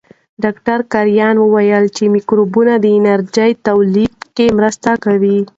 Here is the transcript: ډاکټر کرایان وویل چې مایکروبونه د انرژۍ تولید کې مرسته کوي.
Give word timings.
ډاکټر 0.43 0.79
کرایان 0.93 1.35
وویل 1.39 1.85
چې 1.95 2.03
مایکروبونه 2.13 2.73
د 2.79 2.85
انرژۍ 2.97 3.51
تولید 3.67 4.15
کې 4.35 4.47
مرسته 4.57 4.91
کوي. 5.03 5.37